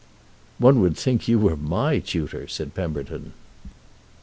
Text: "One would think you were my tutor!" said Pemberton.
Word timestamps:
"One 0.57 0.79
would 0.81 0.97
think 0.97 1.27
you 1.27 1.37
were 1.37 1.55
my 1.55 1.99
tutor!" 1.99 2.47
said 2.47 2.73
Pemberton. 2.73 3.33